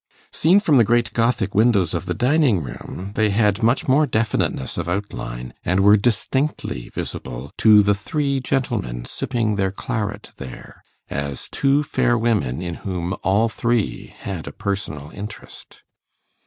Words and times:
Seen 0.31 0.59
from 0.59 0.77
the 0.77 0.83
great 0.83 1.13
Gothic 1.13 1.53
windows 1.53 1.93
of 1.93 2.07
the 2.07 2.15
dining 2.15 2.63
room, 2.63 3.11
they 3.13 3.29
had 3.29 3.61
much 3.61 3.87
more 3.87 4.07
definiteness 4.07 4.75
of 4.75 4.89
outline, 4.89 5.53
and 5.63 5.81
were 5.81 5.95
distinctly 5.95 6.89
visible 6.89 7.51
to 7.59 7.83
the 7.83 7.93
three 7.93 8.39
gentlemen 8.39 9.05
sipping 9.05 9.57
their 9.57 9.69
claret 9.71 10.31
there, 10.37 10.83
as 11.11 11.47
two 11.49 11.83
fair 11.83 12.17
women 12.17 12.63
in 12.63 12.73
whom 12.81 13.15
all 13.23 13.47
three 13.47 14.07
had 14.21 14.47
a 14.47 14.51
personal 14.51 15.11
interest. 15.11 15.83